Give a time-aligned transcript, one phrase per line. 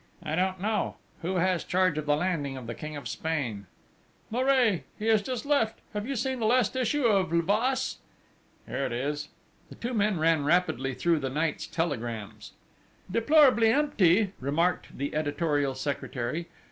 [0.23, 0.95] "I don't know.
[1.21, 3.67] Who has charge of the landing of the King of Spain?"
[4.31, 4.85] "Maray.
[4.97, 5.77] He has just left.
[5.93, 7.99] Have you seen the last issue of l'Havas?"
[8.67, 9.27] "Here it is...."
[9.69, 12.53] The two men ran rapidly through the night's telegrams.
[13.11, 16.47] "Deplorably empty!" remarked the editorial secretary.